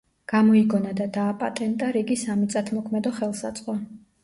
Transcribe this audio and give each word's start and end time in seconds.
გამოიგონა 0.31 0.93
და 0.99 1.07
დააპატენტა 1.17 1.91
რიგი 1.99 2.19
სამიწათმოქმედო 2.23 3.15
ხელსაწყო. 3.21 3.79